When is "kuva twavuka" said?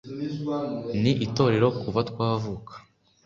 1.81-2.73